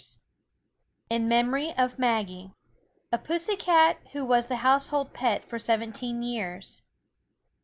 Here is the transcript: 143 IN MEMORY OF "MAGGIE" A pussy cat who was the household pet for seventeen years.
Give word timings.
143 1.09 1.15
IN 1.15 1.27
MEMORY 1.29 1.75
OF 1.77 1.99
"MAGGIE" 1.99 2.49
A 3.11 3.19
pussy 3.19 3.55
cat 3.55 3.99
who 4.13 4.25
was 4.25 4.47
the 4.47 4.55
household 4.65 5.13
pet 5.13 5.47
for 5.47 5.59
seventeen 5.59 6.23
years. 6.23 6.81